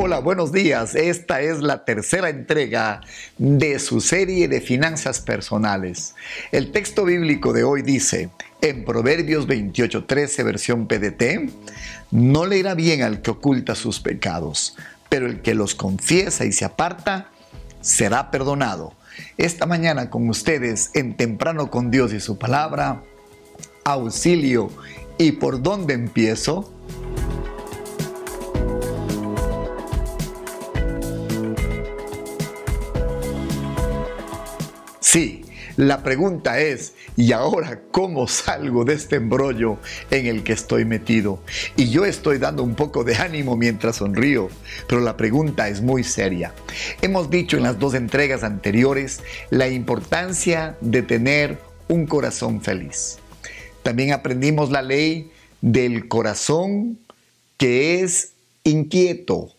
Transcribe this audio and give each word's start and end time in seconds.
Hola, 0.00 0.20
buenos 0.20 0.52
días. 0.52 0.94
Esta 0.94 1.40
es 1.40 1.60
la 1.60 1.84
tercera 1.84 2.28
entrega 2.28 3.00
de 3.36 3.80
su 3.80 4.00
serie 4.00 4.46
de 4.46 4.60
finanzas 4.60 5.18
personales. 5.18 6.14
El 6.52 6.70
texto 6.70 7.04
bíblico 7.04 7.52
de 7.52 7.64
hoy 7.64 7.82
dice, 7.82 8.30
en 8.60 8.84
Proverbios 8.84 9.48
28:13, 9.48 10.44
versión 10.44 10.86
PDT, 10.86 11.50
no 12.12 12.46
le 12.46 12.58
irá 12.58 12.76
bien 12.76 13.02
al 13.02 13.22
que 13.22 13.32
oculta 13.32 13.74
sus 13.74 13.98
pecados, 13.98 14.76
pero 15.08 15.26
el 15.26 15.42
que 15.42 15.54
los 15.54 15.74
confiesa 15.74 16.44
y 16.44 16.52
se 16.52 16.64
aparta 16.64 17.32
será 17.80 18.30
perdonado. 18.30 18.92
Esta 19.36 19.66
mañana 19.66 20.10
con 20.10 20.28
ustedes 20.28 20.92
en 20.94 21.16
Temprano 21.16 21.72
con 21.72 21.90
Dios 21.90 22.12
y 22.12 22.20
su 22.20 22.38
palabra, 22.38 23.02
auxilio. 23.82 24.70
¿Y 25.18 25.32
por 25.32 25.60
dónde 25.60 25.94
empiezo? 25.94 26.72
Sí, 35.10 35.40
la 35.78 36.02
pregunta 36.02 36.60
es, 36.60 36.92
¿y 37.16 37.32
ahora 37.32 37.80
cómo 37.92 38.28
salgo 38.28 38.84
de 38.84 38.92
este 38.92 39.16
embrollo 39.16 39.78
en 40.10 40.26
el 40.26 40.44
que 40.44 40.52
estoy 40.52 40.84
metido? 40.84 41.42
Y 41.76 41.88
yo 41.88 42.04
estoy 42.04 42.36
dando 42.36 42.62
un 42.62 42.74
poco 42.74 43.04
de 43.04 43.16
ánimo 43.16 43.56
mientras 43.56 43.96
sonrío, 43.96 44.50
pero 44.86 45.00
la 45.00 45.16
pregunta 45.16 45.70
es 45.70 45.80
muy 45.80 46.04
seria. 46.04 46.52
Hemos 47.00 47.30
dicho 47.30 47.56
en 47.56 47.62
las 47.62 47.78
dos 47.78 47.94
entregas 47.94 48.44
anteriores 48.44 49.22
la 49.48 49.66
importancia 49.68 50.76
de 50.82 51.00
tener 51.00 51.56
un 51.88 52.06
corazón 52.06 52.60
feliz. 52.60 53.16
También 53.82 54.12
aprendimos 54.12 54.70
la 54.70 54.82
ley 54.82 55.30
del 55.62 56.06
corazón 56.08 56.98
que 57.56 58.02
es 58.02 58.32
inquieto, 58.62 59.54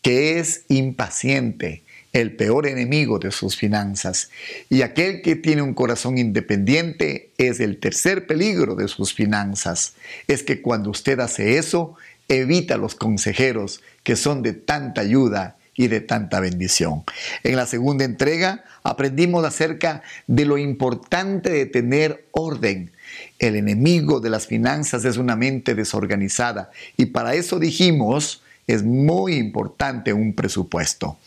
que 0.00 0.38
es 0.38 0.64
impaciente, 0.68 1.82
el 2.20 2.34
peor 2.34 2.66
enemigo 2.66 3.18
de 3.18 3.30
sus 3.30 3.56
finanzas. 3.56 4.30
Y 4.68 4.82
aquel 4.82 5.22
que 5.22 5.36
tiene 5.36 5.62
un 5.62 5.74
corazón 5.74 6.18
independiente 6.18 7.30
es 7.38 7.60
el 7.60 7.78
tercer 7.78 8.26
peligro 8.26 8.74
de 8.74 8.88
sus 8.88 9.14
finanzas. 9.14 9.94
Es 10.26 10.42
que 10.42 10.60
cuando 10.60 10.90
usted 10.90 11.20
hace 11.20 11.58
eso, 11.58 11.94
evita 12.26 12.76
los 12.76 12.94
consejeros 12.94 13.82
que 14.02 14.16
son 14.16 14.42
de 14.42 14.52
tanta 14.52 15.00
ayuda 15.00 15.56
y 15.74 15.86
de 15.86 16.00
tanta 16.00 16.40
bendición. 16.40 17.04
En 17.44 17.54
la 17.54 17.66
segunda 17.66 18.04
entrega 18.04 18.64
aprendimos 18.82 19.44
acerca 19.44 20.02
de 20.26 20.44
lo 20.44 20.58
importante 20.58 21.50
de 21.50 21.66
tener 21.66 22.26
orden. 22.32 22.90
El 23.38 23.54
enemigo 23.54 24.18
de 24.18 24.28
las 24.28 24.48
finanzas 24.48 25.04
es 25.04 25.18
una 25.18 25.36
mente 25.36 25.76
desorganizada 25.76 26.72
y 26.96 27.06
para 27.06 27.34
eso 27.34 27.60
dijimos 27.60 28.42
es 28.68 28.84
muy 28.84 29.34
importante 29.34 30.12
un 30.12 30.34
presupuesto. 30.34 31.18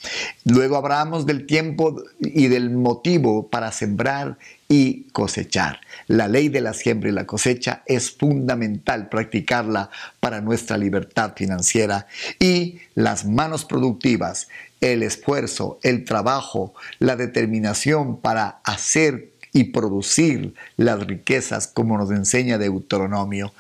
Luego 0.46 0.78
hablamos 0.78 1.26
del 1.26 1.46
tiempo 1.46 2.02
y 2.20 2.48
del 2.48 2.70
motivo 2.70 3.50
para 3.50 3.72
sembrar 3.72 4.38
y 4.70 5.10
cosechar. 5.12 5.82
La 6.08 6.28
ley 6.30 6.48
de 6.48 6.62
la 6.62 6.74
siembra 6.74 7.10
y 7.10 7.12
la 7.12 7.26
cosecha 7.26 7.84
es 7.88 8.12
fundamental 8.12 9.10
practicarla 9.10 9.90
para 10.20 10.40
nuestra 10.40 10.78
libertad 10.78 11.34
financiera 11.36 12.08
y 12.40 12.80
las 12.96 13.26
manos 13.26 13.66
productivas, 13.66 14.48
el 14.80 15.04
esfuerzo, 15.04 15.80
el 15.84 16.06
trabajo, 16.06 16.74
la 17.00 17.16
determinación 17.16 18.22
para 18.22 18.62
hacer 18.64 19.31
y 19.54 19.66
producir 19.66 20.54
las 20.78 21.06
riquezas 21.06 21.68
como 21.68 21.98
nos 21.98 22.12
enseña 22.12 22.58
Deuteronomio. 22.58 23.54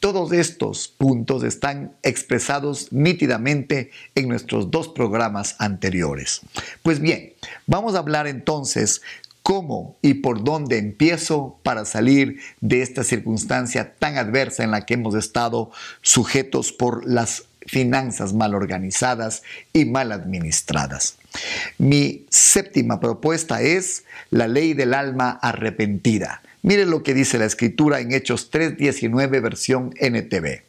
Todos 0.00 0.32
estos 0.32 0.88
puntos 0.88 1.44
están 1.44 1.92
expresados 2.02 2.92
nítidamente 2.92 3.90
en 4.14 4.28
nuestros 4.28 4.70
dos 4.70 4.88
programas 4.88 5.56
anteriores. 5.58 6.40
Pues 6.82 7.00
bien, 7.00 7.32
vamos 7.66 7.94
a 7.94 7.98
hablar 7.98 8.26
entonces 8.26 9.02
cómo 9.42 9.96
y 10.02 10.14
por 10.14 10.42
dónde 10.42 10.78
empiezo 10.78 11.60
para 11.62 11.84
salir 11.84 12.40
de 12.60 12.82
esta 12.82 13.04
circunstancia 13.04 13.94
tan 13.96 14.18
adversa 14.18 14.64
en 14.64 14.72
la 14.72 14.84
que 14.84 14.94
hemos 14.94 15.14
estado 15.14 15.70
sujetos 16.02 16.72
por 16.72 17.08
las 17.08 17.44
finanzas 17.66 18.32
mal 18.32 18.54
organizadas 18.54 19.42
y 19.72 19.84
mal 19.84 20.12
administradas. 20.12 21.18
Mi 21.78 22.26
séptima 22.30 23.00
propuesta 23.00 23.62
es 23.62 24.04
la 24.30 24.48
ley 24.48 24.74
del 24.74 24.94
alma 24.94 25.38
arrepentida. 25.42 26.42
Mire 26.62 26.86
lo 26.86 27.02
que 27.02 27.14
dice 27.14 27.38
la 27.38 27.44
escritura 27.44 28.00
en 28.00 28.12
Hechos 28.12 28.50
3.19 28.50 29.40
versión 29.40 29.94
NTV. 30.00 30.62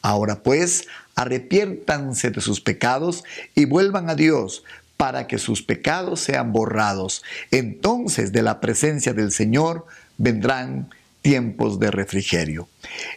Ahora 0.00 0.42
pues, 0.42 0.86
arrepiéntanse 1.14 2.30
de 2.30 2.40
sus 2.40 2.60
pecados 2.60 3.24
y 3.54 3.66
vuelvan 3.66 4.08
a 4.08 4.14
Dios 4.14 4.64
para 4.96 5.26
que 5.26 5.38
sus 5.38 5.62
pecados 5.62 6.20
sean 6.20 6.52
borrados. 6.52 7.22
Entonces 7.50 8.32
de 8.32 8.42
la 8.42 8.60
presencia 8.60 9.12
del 9.12 9.32
Señor 9.32 9.86
vendrán 10.16 10.88
tiempos 11.22 11.78
de 11.78 11.90
refrigerio. 11.90 12.68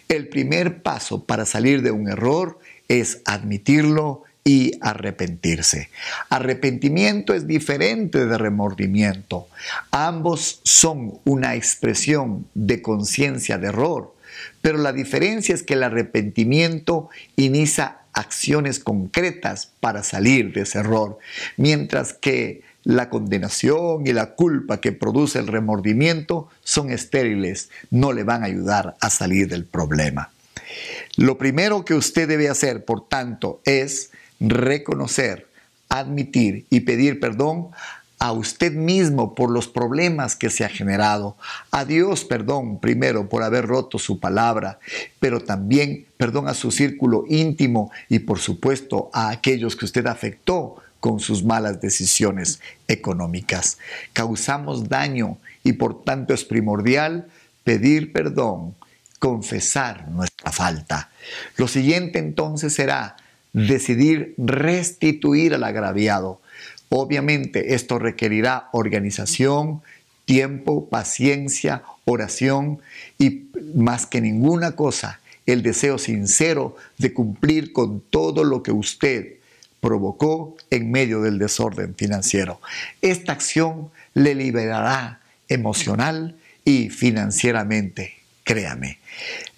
El 0.07 0.27
primer 0.27 0.81
paso 0.81 1.23
para 1.25 1.45
salir 1.45 1.81
de 1.81 1.91
un 1.91 2.07
error 2.07 2.59
es 2.87 3.21
admitirlo 3.25 4.23
y 4.43 4.73
arrepentirse. 4.79 5.89
Arrepentimiento 6.29 7.33
es 7.33 7.47
diferente 7.47 8.27
de 8.27 8.37
remordimiento. 8.37 9.47
Ambos 9.89 10.61
son 10.63 11.19
una 11.25 11.55
expresión 11.55 12.47
de 12.53 12.81
conciencia 12.83 13.57
de 13.57 13.67
error, 13.67 14.13
pero 14.61 14.77
la 14.77 14.93
diferencia 14.93 15.55
es 15.55 15.63
que 15.63 15.73
el 15.73 15.83
arrepentimiento 15.83 17.09
inicia 17.35 17.97
acciones 18.13 18.79
concretas 18.79 19.71
para 19.79 20.03
salir 20.03 20.53
de 20.53 20.61
ese 20.61 20.79
error, 20.79 21.17
mientras 21.57 22.13
que 22.13 22.61
la 22.83 23.09
condenación 23.09 24.05
y 24.05 24.13
la 24.13 24.35
culpa 24.35 24.79
que 24.79 24.91
produce 24.91 25.39
el 25.39 25.47
remordimiento 25.47 26.49
son 26.63 26.91
estériles, 26.91 27.69
no 27.89 28.13
le 28.13 28.23
van 28.23 28.43
a 28.43 28.45
ayudar 28.45 28.95
a 29.01 29.09
salir 29.09 29.49
del 29.49 29.65
problema. 29.65 30.31
Lo 31.17 31.37
primero 31.37 31.85
que 31.85 31.93
usted 31.93 32.27
debe 32.27 32.49
hacer, 32.49 32.85
por 32.85 33.07
tanto, 33.07 33.61
es 33.65 34.11
reconocer, 34.39 35.47
admitir 35.89 36.65
y 36.69 36.81
pedir 36.81 37.19
perdón 37.19 37.69
a 38.19 38.31
usted 38.31 38.71
mismo 38.73 39.35
por 39.35 39.51
los 39.51 39.67
problemas 39.67 40.35
que 40.35 40.49
se 40.49 40.63
ha 40.63 40.69
generado. 40.69 41.37
A 41.71 41.85
Dios 41.85 42.23
perdón 42.23 42.79
primero 42.79 43.29
por 43.29 43.43
haber 43.43 43.67
roto 43.67 43.99
su 43.99 44.19
palabra, 44.19 44.79
pero 45.19 45.41
también 45.41 46.05
perdón 46.17 46.47
a 46.47 46.53
su 46.53 46.71
círculo 46.71 47.25
íntimo 47.27 47.91
y 48.09 48.19
por 48.19 48.39
supuesto 48.39 49.09
a 49.13 49.29
aquellos 49.29 49.75
que 49.75 49.85
usted 49.85 50.07
afectó 50.07 50.77
con 50.99 51.19
sus 51.19 51.43
malas 51.43 51.81
decisiones 51.81 52.61
económicas. 52.87 53.77
Causamos 54.13 54.89
daño 54.89 55.37
y 55.63 55.73
por 55.73 56.03
tanto 56.03 56.33
es 56.33 56.45
primordial 56.45 57.27
pedir 57.63 58.11
perdón, 58.13 58.75
confesar 59.25 60.07
nuestra 60.09 60.51
falta. 60.51 61.09
Lo 61.57 61.67
siguiente 61.67 62.19
entonces 62.19 62.75
será 62.75 63.17
decidir 63.53 64.35
restituir 64.37 65.55
al 65.55 65.63
agraviado. 65.63 66.41
Obviamente 66.89 67.73
esto 67.73 67.97
requerirá 67.97 68.69
organización, 68.71 69.81
tiempo, 70.25 70.89
paciencia, 70.89 71.81
oración 72.05 72.81
y 73.17 73.47
más 73.73 74.05
que 74.05 74.21
ninguna 74.21 74.73
cosa, 74.73 75.19
el 75.47 75.63
deseo 75.63 75.97
sincero 75.97 76.75
de 76.99 77.11
cumplir 77.11 77.73
con 77.73 78.01
todo 78.01 78.43
lo 78.43 78.61
que 78.61 78.73
usted 78.73 79.37
provocó 79.81 80.55
en 80.69 80.91
medio 80.91 81.21
del 81.21 81.39
desorden 81.39 81.95
financiero. 81.95 82.61
Esta 83.01 83.31
acción 83.31 83.89
le 84.13 84.35
liberará 84.35 85.19
emocional 85.49 86.35
y 86.63 86.91
financieramente, 86.91 88.14
créame. 88.45 88.99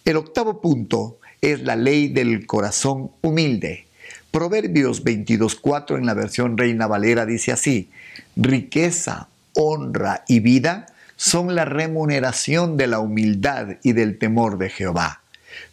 El 0.03 0.17
octavo 0.17 0.59
punto 0.59 1.19
es 1.41 1.61
la 1.61 1.75
ley 1.75 2.07
del 2.07 2.47
corazón 2.47 3.11
humilde. 3.21 3.85
Proverbios 4.31 5.03
22.4 5.03 5.97
en 5.97 6.07
la 6.07 6.15
versión 6.15 6.57
Reina 6.57 6.87
Valera 6.87 7.27
dice 7.27 7.51
así, 7.51 7.91
riqueza, 8.35 9.27
honra 9.53 10.23
y 10.27 10.39
vida 10.39 10.87
son 11.15 11.55
la 11.55 11.65
remuneración 11.65 12.77
de 12.77 12.87
la 12.87 12.99
humildad 12.99 13.77
y 13.83 13.93
del 13.93 14.17
temor 14.17 14.57
de 14.57 14.69
Jehová. 14.69 15.21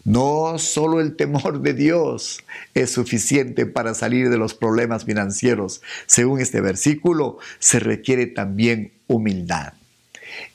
No 0.05 0.59
solo 0.59 1.01
el 1.01 1.17
temor 1.17 1.61
de 1.61 1.75
Dios 1.75 2.43
es 2.75 2.91
suficiente 2.91 3.67
para 3.67 3.95
salir 3.95 4.31
de 4.31 4.39
los 4.39 4.55
problemas 4.55 5.05
financieros. 5.05 5.83
Según 6.07 6.41
este 6.41 6.61
versículo, 6.61 7.39
se 7.59 7.81
requiere 7.81 8.27
también 8.27 8.93
humildad. 9.07 9.75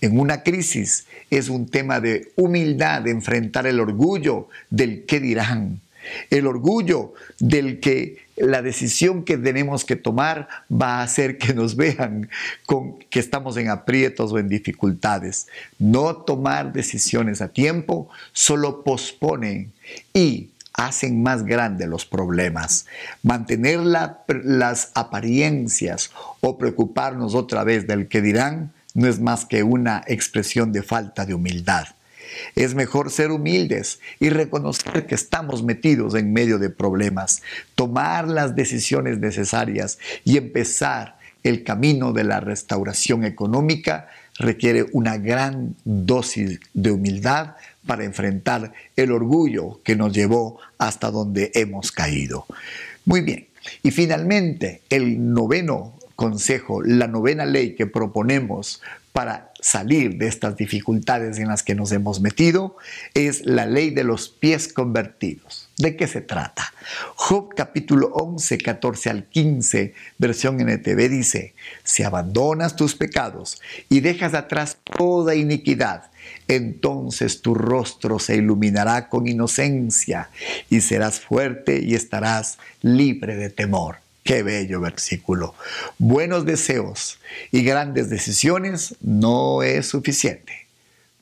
En 0.02 0.20
una 0.20 0.44
crisis 0.44 1.06
es 1.30 1.50
un 1.50 1.68
tema 1.68 2.00
de 2.00 2.32
humildad 2.36 3.08
enfrentar 3.08 3.68
el 3.68 3.80
orgullo 3.80 4.48
del 4.70 5.06
qué 5.06 5.20
dirán, 5.20 5.82
el 6.30 6.48
orgullo 6.48 7.14
del 7.40 7.80
que 7.80 8.30
la 8.40 8.62
decisión 8.62 9.24
que 9.24 9.38
tenemos 9.38 9.84
que 9.84 9.96
tomar 9.96 10.48
va 10.72 11.00
a 11.00 11.04
hacer 11.04 11.38
que 11.38 11.54
nos 11.54 11.76
vean 11.76 12.30
con 12.66 12.98
que 13.10 13.20
estamos 13.20 13.58
en 13.58 13.70
aprietos 13.70 14.32
o 14.32 14.40
en 14.40 14.48
dificultades. 14.48 15.48
No 15.78 16.16
tomar 16.16 16.72
decisiones 16.72 17.42
a 17.42 17.50
tiempo 17.50 18.10
solo 18.32 18.84
pospone 18.84 19.70
y 20.14 20.52
hacen 20.74 21.22
más 21.22 21.44
grandes 21.44 21.90
los 21.90 22.06
problemas. 22.06 22.86
Mantener 23.22 23.80
las 23.80 24.92
apariencias 24.94 26.12
o 26.40 26.58
preocuparnos 26.58 27.36
otra 27.36 27.66
vez 27.66 27.88
del 27.88 28.08
que 28.08 28.22
dirán 28.22 28.72
no 29.00 29.08
es 29.08 29.20
más 29.20 29.46
que 29.46 29.64
una 29.64 30.04
expresión 30.08 30.74
de 30.74 30.84
falta 30.84 31.26
de 31.26 31.34
humildad. 31.34 31.88
Es 32.56 32.76
mejor 32.76 33.10
ser 33.12 33.32
humildes 33.32 34.00
y 34.20 34.30
reconocer 34.30 35.08
que 35.08 35.16
estamos 35.16 35.64
metidos 35.64 36.16
en 36.16 36.34
medio 36.34 36.60
de 36.60 36.70
problemas, 36.70 37.42
tomar 37.76 38.28
las 38.28 38.56
decisiones 38.56 39.18
necesarias 39.20 39.98
y 40.26 40.38
empezar 40.38 41.18
el 41.44 41.64
camino 41.64 42.12
de 42.12 42.26
la 42.26 42.42
restauración 42.42 43.24
económica 43.24 44.10
requiere 44.38 44.86
una 44.92 45.18
gran 45.18 45.76
dosis 45.86 46.60
de 46.74 46.92
humildad 46.92 47.56
para 47.86 48.04
enfrentar 48.04 48.74
el 48.98 49.14
orgullo 49.14 49.80
que 49.84 49.96
nos 49.96 50.14
llevó 50.14 50.60
hasta 50.78 51.10
donde 51.10 51.52
hemos 51.56 51.94
caído. 51.94 52.46
Muy 53.06 53.22
bien. 53.22 53.48
Y 53.82 53.92
finalmente, 53.92 54.82
el 54.90 55.34
noveno 55.34 55.99
consejo, 56.20 56.82
la 56.84 57.08
novena 57.08 57.46
ley 57.46 57.76
que 57.76 57.88
proponemos 57.88 58.82
para 59.14 59.54
salir 59.62 60.18
de 60.18 60.28
estas 60.28 60.58
dificultades 60.58 61.40
en 61.40 61.48
las 61.48 61.64
que 61.64 61.76
nos 61.76 61.94
hemos 61.94 62.20
metido 62.20 62.76
es 63.14 63.46
la 63.46 63.66
ley 63.66 63.90
de 63.92 64.04
los 64.04 64.28
pies 64.28 64.68
convertidos. 64.74 65.70
¿De 65.78 65.96
qué 65.96 66.08
se 66.08 66.20
trata? 66.20 66.74
Job 67.16 67.56
capítulo 67.56 68.08
11, 68.08 68.58
14 68.58 69.10
al 69.10 69.24
15, 69.28 69.94
versión 70.18 70.60
NTV 70.60 71.08
dice, 71.08 71.54
si 71.86 72.04
abandonas 72.04 72.76
tus 72.76 72.96
pecados 72.96 73.62
y 73.88 74.02
dejas 74.02 74.34
atrás 74.34 74.78
toda 74.84 75.36
iniquidad, 75.36 76.12
entonces 76.50 77.42
tu 77.42 77.56
rostro 77.56 78.20
se 78.20 78.36
iluminará 78.36 79.08
con 79.08 79.26
inocencia 79.26 80.30
y 80.70 80.82
serás 80.82 81.22
fuerte 81.22 81.82
y 81.82 81.96
estarás 81.96 82.58
libre 82.82 83.38
de 83.38 83.50
temor. 83.50 84.09
Qué 84.30 84.44
bello 84.44 84.80
versículo. 84.80 85.56
Buenos 85.98 86.46
deseos 86.46 87.18
y 87.52 87.64
grandes 87.64 88.12
decisiones 88.12 88.94
no 89.02 89.64
es 89.64 89.88
suficiente. 89.88 90.68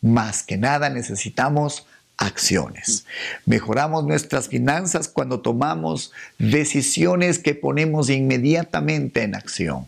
Más 0.01 0.43
que 0.43 0.57
nada 0.57 0.89
necesitamos 0.89 1.87
acciones. 2.17 3.05
Mejoramos 3.45 4.03
nuestras 4.03 4.49
finanzas 4.49 5.07
cuando 5.07 5.39
tomamos 5.39 6.11
decisiones 6.37 7.39
que 7.39 7.55
ponemos 7.55 8.09
inmediatamente 8.09 9.23
en 9.23 9.35
acción. 9.35 9.87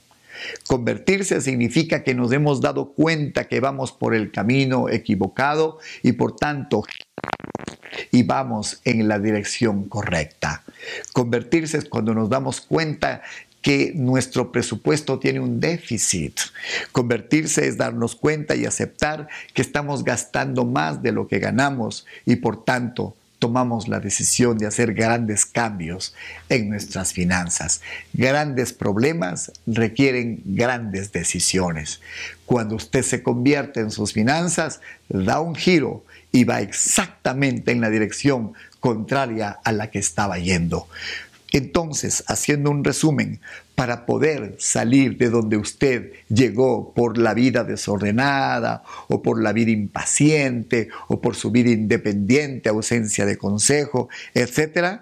Convertirse 0.66 1.42
significa 1.42 2.06
que 2.06 2.16
nos 2.16 2.32
hemos 2.32 2.62
dado 2.62 2.94
cuenta 2.94 3.50
que 3.50 3.60
vamos 3.60 3.92
por 3.92 4.16
el 4.16 4.32
camino 4.32 4.88
equivocado 4.88 5.80
y 6.04 6.14
por 6.14 6.38
tanto 6.38 6.86
y 8.12 8.24
vamos 8.24 8.82
en 8.86 9.08
la 9.08 9.20
dirección 9.20 9.88
correcta. 9.90 10.64
Convertirse 11.14 11.78
es 11.78 11.86
cuando 11.86 12.14
nos 12.14 12.30
damos 12.30 12.62
cuenta 12.62 13.22
que 13.62 13.92
nuestro 13.96 14.52
presupuesto 14.52 15.20
tiene 15.20 15.40
un 15.40 15.60
déficit. 15.60 16.40
Convertirse 16.92 17.68
es 17.68 17.78
darnos 17.78 18.16
cuenta 18.16 18.56
y 18.56 18.66
aceptar 18.66 19.28
que 19.54 19.62
estamos 19.62 20.04
gastando 20.04 20.66
más 20.66 21.02
de 21.02 21.12
lo 21.12 21.28
que 21.28 21.40
ganamos 21.40 22.06
y 22.26 22.38
por 22.38 22.64
tanto 22.64 23.16
tomamos 23.40 23.88
la 23.88 24.02
decisión 24.02 24.58
de 24.58 24.68
hacer 24.68 24.94
grandes 24.94 25.46
cambios 25.46 26.14
en 26.50 26.70
nuestras 26.70 27.14
finanzas. 27.14 27.82
Grandes 28.14 28.74
problemas 28.74 29.52
requieren 29.66 30.42
grandes 30.46 31.14
decisiones. 31.14 32.02
Cuando 32.46 32.76
usted 32.76 33.02
se 33.02 33.24
convierte 33.24 33.80
en 33.80 33.92
sus 33.92 34.12
finanzas, 34.12 34.82
da 35.08 35.40
un 35.40 35.56
giro 35.56 36.04
y 36.32 36.44
va 36.44 36.62
exactamente 36.62 37.72
en 37.72 37.82
la 37.82 37.90
dirección 37.90 38.54
contraria 38.80 39.60
a 39.64 39.72
la 39.72 39.90
que 39.90 40.00
estaba 40.00 40.38
yendo. 40.38 40.88
Entonces, 41.52 42.24
haciendo 42.28 42.70
un 42.70 42.84
resumen, 42.84 43.40
para 43.80 44.06
poder 44.06 44.56
salir 44.60 45.18
de 45.18 45.30
donde 45.30 45.56
usted 45.56 46.12
llegó 46.28 46.94
por 46.94 47.18
la 47.18 47.34
vida 47.34 47.64
desordenada 47.64 48.84
o 49.08 49.22
por 49.22 49.42
la 49.42 49.54
vida 49.54 49.72
impaciente 49.72 50.90
o 51.08 51.22
por 51.22 51.36
su 51.36 51.50
vida 51.50 51.70
independiente, 51.70 52.68
ausencia 52.68 53.26
de 53.26 53.38
consejo, 53.38 54.10
etc., 54.34 55.00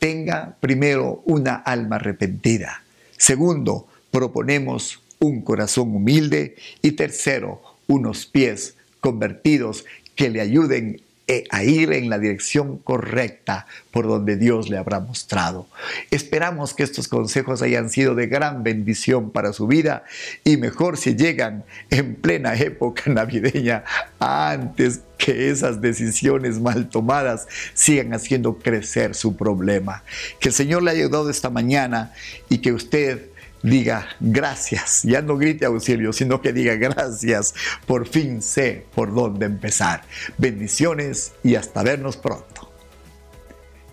tenga 0.00 0.56
primero 0.58 1.22
una 1.26 1.54
alma 1.54 1.96
arrepentida. 1.96 2.82
Segundo, 3.16 3.86
proponemos 4.10 5.00
un 5.20 5.42
corazón 5.42 5.94
humilde 5.94 6.56
y 6.82 6.92
tercero, 6.92 7.62
unos 7.86 8.26
pies 8.26 8.74
convertidos 9.00 9.84
que 10.18 10.28
le 10.30 10.40
ayuden 10.40 11.00
e 11.28 11.44
a 11.50 11.62
ir 11.62 11.92
en 11.92 12.10
la 12.10 12.18
dirección 12.18 12.78
correcta 12.78 13.66
por 13.92 14.08
donde 14.08 14.36
Dios 14.36 14.68
le 14.68 14.78
habrá 14.78 14.98
mostrado. 14.98 15.68
Esperamos 16.10 16.74
que 16.74 16.82
estos 16.82 17.06
consejos 17.06 17.62
hayan 17.62 17.90
sido 17.90 18.14
de 18.14 18.26
gran 18.26 18.64
bendición 18.64 19.30
para 19.30 19.52
su 19.52 19.68
vida 19.68 20.04
y 20.42 20.56
mejor 20.56 20.96
si 20.96 21.14
llegan 21.14 21.64
en 21.90 22.16
plena 22.16 22.56
época 22.56 23.02
navideña 23.06 23.84
antes 24.18 25.02
que 25.18 25.50
esas 25.50 25.80
decisiones 25.80 26.60
mal 26.60 26.88
tomadas 26.88 27.46
sigan 27.74 28.12
haciendo 28.12 28.58
crecer 28.58 29.14
su 29.14 29.36
problema. 29.36 30.02
Que 30.40 30.48
el 30.48 30.54
Señor 30.54 30.82
le 30.82 30.92
haya 30.92 31.04
ayudado 31.04 31.30
esta 31.30 31.50
mañana 31.50 32.12
y 32.48 32.58
que 32.58 32.72
usted 32.72 33.28
diga 33.62 34.08
gracias, 34.20 35.02
ya 35.02 35.22
no 35.22 35.36
grite 35.36 35.66
auxilio, 35.66 36.12
sino 36.12 36.40
que 36.40 36.52
diga 36.52 36.74
gracias, 36.76 37.54
por 37.86 38.06
fin 38.06 38.42
sé 38.42 38.86
por 38.94 39.14
dónde 39.14 39.46
empezar. 39.46 40.02
Bendiciones 40.36 41.32
y 41.42 41.54
hasta 41.56 41.82
vernos 41.82 42.16
pronto. 42.16 42.72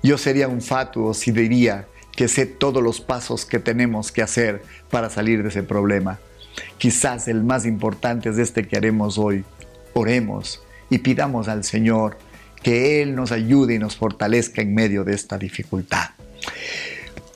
Yo 0.04 0.18
sería 0.18 0.48
un 0.48 0.62
fatuo 0.62 1.14
si 1.14 1.32
diría 1.32 1.88
que 2.16 2.28
sé 2.28 2.46
todos 2.46 2.82
los 2.82 3.02
pasos 3.02 3.46
que 3.46 3.60
tenemos 3.60 4.12
que 4.12 4.22
hacer 4.22 4.62
para 4.90 5.10
salir 5.10 5.44
de 5.44 5.50
ese 5.50 5.64
problema. 5.64 6.20
Quizás 6.78 7.28
el 7.28 7.44
más 7.44 7.66
importante 7.66 8.30
es 8.30 8.38
este 8.38 8.68
que 8.68 8.78
haremos 8.78 9.18
hoy. 9.18 9.44
Oremos 9.94 10.62
y 10.90 11.00
pidamos 11.00 11.48
al 11.48 11.64
Señor 11.64 12.18
que 12.62 13.02
Él 13.02 13.16
nos 13.16 13.32
ayude 13.32 13.76
y 13.76 13.80
nos 13.80 13.96
fortalezca 13.96 14.62
en 14.62 14.74
medio 14.74 15.04
de 15.04 15.14
esta 15.14 15.38
dificultad. 15.38 16.10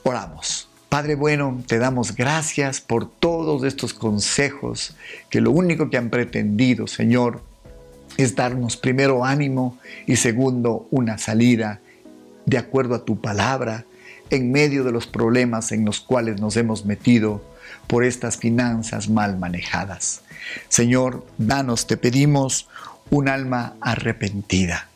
Oramos. 0.02 0.69
Padre 0.90 1.14
bueno, 1.14 1.62
te 1.68 1.78
damos 1.78 2.16
gracias 2.16 2.80
por 2.80 3.08
todos 3.08 3.62
estos 3.62 3.94
consejos 3.94 4.96
que 5.30 5.40
lo 5.40 5.52
único 5.52 5.88
que 5.88 5.96
han 5.96 6.10
pretendido, 6.10 6.88
Señor, 6.88 7.44
es 8.16 8.34
darnos 8.34 8.76
primero 8.76 9.24
ánimo 9.24 9.78
y 10.08 10.16
segundo 10.16 10.88
una 10.90 11.16
salida 11.16 11.80
de 12.44 12.58
acuerdo 12.58 12.96
a 12.96 13.04
tu 13.04 13.20
palabra 13.20 13.84
en 14.30 14.50
medio 14.50 14.82
de 14.82 14.90
los 14.90 15.06
problemas 15.06 15.70
en 15.70 15.84
los 15.84 16.00
cuales 16.00 16.40
nos 16.40 16.56
hemos 16.56 16.84
metido 16.84 17.40
por 17.86 18.02
estas 18.02 18.36
finanzas 18.36 19.08
mal 19.08 19.38
manejadas. 19.38 20.22
Señor, 20.68 21.24
danos, 21.38 21.86
te 21.86 21.98
pedimos, 21.98 22.68
un 23.10 23.28
alma 23.28 23.76
arrepentida, 23.80 24.88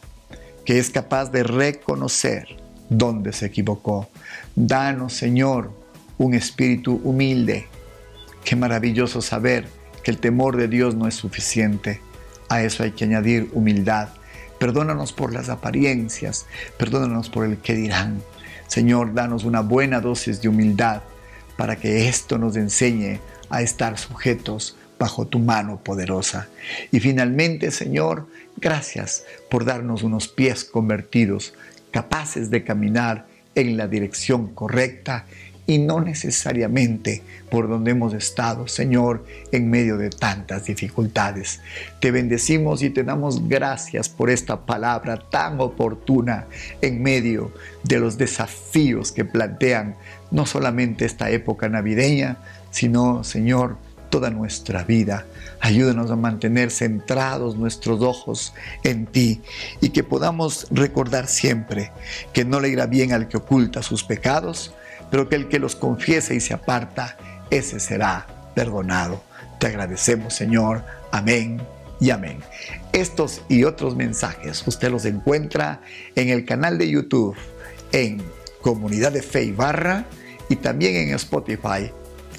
que 0.65 0.81
es 0.81 0.91
capaz 0.91 1.31
de 1.31 1.45
reconocer 1.45 2.49
dónde 2.89 3.33
se 3.33 3.47
equivocó. 3.47 4.09
Danos, 4.57 5.13
Señor, 5.13 5.84
un 6.19 6.35
espíritu 6.35 7.01
humilde. 7.03 7.67
Qué 8.45 8.57
maravilloso 8.57 9.23
saber 9.23 9.67
que 10.03 10.11
el 10.11 10.19
temor 10.19 10.57
de 10.57 10.69
Dios 10.69 10.95
no 10.95 11.09
es 11.09 11.15
suficiente. 11.15 12.01
A 12.49 12.63
eso 12.63 12.83
hay 12.83 12.93
que 12.93 13.05
añadir 13.05 13.51
humildad. 13.53 14.11
Perdónanos 14.59 15.13
por 15.13 15.33
las 15.33 15.49
apariencias, 15.49 16.47
perdónanos 16.79 17.31
por 17.31 17.45
el 17.45 17.59
que 17.59 17.75
dirán. 17.75 18.23
Señor, 18.69 19.15
danos 19.15 19.45
una 19.45 19.61
buena 19.61 20.01
dosis 20.01 20.41
de 20.41 20.49
humildad 20.49 21.03
para 21.57 21.77
que 21.77 22.09
esto 22.09 22.39
nos 22.39 22.57
enseñe 22.57 23.21
a 23.51 23.63
estar 23.63 23.99
sujetos 23.99 24.77
bajo 24.99 25.27
tu 25.27 25.39
mano 25.39 25.81
poderosa. 25.83 26.49
Y 26.91 27.01
finalmente, 27.01 27.71
Señor, 27.71 28.29
gracias 28.57 29.25
por 29.51 29.65
darnos 29.65 30.03
unos 30.03 30.29
pies 30.29 30.65
convertidos, 30.65 31.55
capaces 31.91 32.51
de 32.51 32.65
caminar 32.65 33.27
en 33.55 33.77
la 33.77 33.87
dirección 33.87 34.55
correcta 34.55 35.27
y 35.67 35.79
no 35.79 36.01
necesariamente 36.01 37.23
por 37.51 37.69
donde 37.69 37.93
hemos 37.93 38.13
estado, 38.15 38.69
Señor, 38.69 39.25
en 39.53 39.71
medio 39.71 39.97
de 39.97 40.11
tantas 40.11 40.67
dificultades. 40.67 41.61
Te 42.01 42.11
bendecimos 42.11 42.83
y 42.83 42.91
te 42.91 43.05
damos 43.05 43.49
gracias 43.49 44.09
por 44.09 44.31
esta 44.31 44.67
palabra 44.67 45.17
tan 45.17 45.61
oportuna 45.61 46.47
en 46.83 47.03
medio 47.03 47.53
de 47.83 47.99
los 47.99 48.19
desafíos 48.19 49.13
que 49.13 49.25
plantean 49.25 49.97
no 50.31 50.47
solamente 50.47 51.05
esta 51.05 51.31
época 51.31 51.69
navideña, 51.69 52.39
sino, 52.71 53.25
Señor, 53.25 53.77
toda 54.15 54.31
nuestra 54.31 54.85
vida. 54.85 55.27
Ayúdanos 55.59 56.09
a 56.13 56.15
mantener 56.15 56.71
centrados 56.71 57.57
nuestros 57.57 58.01
ojos 58.01 58.55
en 58.85 59.07
ti 59.07 59.43
y 59.81 59.89
que 59.89 60.05
podamos 60.05 60.69
recordar 60.71 61.27
siempre 61.27 61.91
que 62.33 62.45
no 62.45 62.61
le 62.61 62.69
irá 62.69 62.87
bien 62.87 63.13
al 63.13 63.27
que 63.27 63.39
oculta 63.39 63.83
sus 63.83 64.05
pecados, 64.05 64.73
pero 65.11 65.29
que 65.29 65.35
el 65.35 65.49
que 65.49 65.59
los 65.59 65.75
confiese 65.75 66.37
y 66.37 66.39
se 66.39 66.55
aparta, 66.55 67.17
ese 67.51 67.81
será 67.81 68.29
perdonado. 68.55 69.21
Te 69.59 69.67
agradecemos, 69.67 70.33
Señor. 70.33 70.85
Amén 71.11 71.61
y 71.99 72.11
amén. 72.11 72.39
Estos 72.93 73.43
y 73.49 73.65
otros 73.65 73.97
mensajes 73.97 74.63
usted 74.65 74.93
los 74.93 75.07
encuentra 75.07 75.81
en 76.15 76.29
el 76.29 76.45
canal 76.45 76.79
de 76.79 76.89
YouTube 76.89 77.35
en 77.91 78.23
Comunidad 78.61 79.11
de 79.11 79.23
Fe 79.23 79.43
y 79.43 79.51
Barra 79.51 80.05
y 80.49 80.55
también 80.55 80.95
en 80.95 81.15
Spotify. 81.17 81.91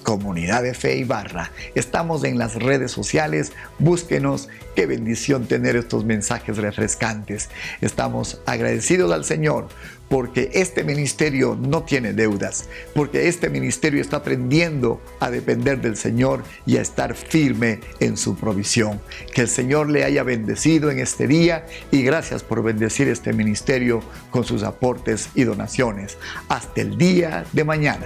Comunidad 0.06 0.64
de 0.64 0.74
Fe 0.74 0.96
y 0.98 1.04
Barra. 1.04 1.52
Estamos 1.74 2.24
en 2.24 2.38
las 2.38 2.56
redes 2.56 2.92
sociales, 2.92 3.52
búsquenos. 3.80 4.48
Qué 4.76 4.86
bendición 4.86 5.48
tener 5.48 5.76
estos 5.76 6.06
mensajes 6.06 6.58
refrescantes. 6.58 7.50
Estamos 7.82 8.40
agradecidos 8.46 9.12
al 9.12 9.26
Señor 9.26 9.68
porque 10.08 10.52
este 10.54 10.84
ministerio 10.84 11.58
no 11.60 11.84
tiene 11.84 12.14
deudas, 12.14 12.70
porque 12.94 13.28
este 13.28 13.50
ministerio 13.50 14.00
está 14.00 14.18
aprendiendo 14.18 15.02
a 15.20 15.32
depender 15.32 15.82
del 15.82 15.98
Señor 15.98 16.44
y 16.68 16.78
a 16.78 16.82
estar 16.82 17.16
firme 17.16 17.80
en 18.00 18.16
su 18.16 18.36
provisión. 18.36 19.02
Que 19.34 19.42
el 19.42 19.50
Señor 19.50 19.90
le 19.90 20.04
haya 20.04 20.22
bendecido 20.22 20.92
en 20.92 21.00
este 21.00 21.26
día 21.26 21.66
y 21.92 22.04
gracias 22.04 22.44
por 22.44 22.62
bendecir 22.62 23.08
este 23.08 23.34
ministerio 23.34 24.02
con 24.30 24.44
sus 24.44 24.62
aportes 24.62 25.30
y 25.34 25.46
donaciones. 25.46 26.18
Hasta 26.48 26.82
el 26.82 26.96
día 26.98 27.44
de 27.54 27.64
mañana. 27.64 28.06